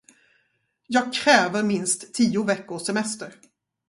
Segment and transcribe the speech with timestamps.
[0.87, 3.35] Jag kräver minst tio veckors semester.